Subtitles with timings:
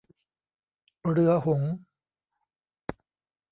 [1.11, 1.73] เรือหงส์